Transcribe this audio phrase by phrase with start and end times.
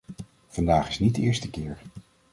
[0.49, 1.77] Vandaag is niet de eerste keer.